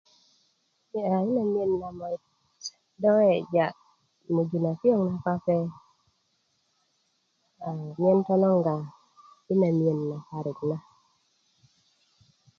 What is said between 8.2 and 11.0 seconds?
tonoŋga i na miiyen na parik na